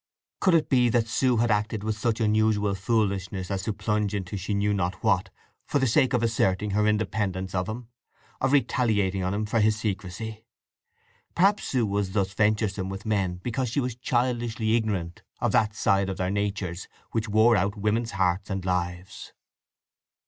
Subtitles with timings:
[0.39, 4.35] Could it be that Sue had acted with such unusual foolishness as to plunge into
[4.35, 5.29] she knew not what
[5.67, 7.87] for the sake of asserting her independence of him,
[8.41, 10.43] of retaliating on him for his secrecy?
[11.35, 16.09] Perhaps Sue was thus venturesome with men because she was childishly ignorant of that side
[16.09, 19.33] of their natures which wore out women's hearts and lives.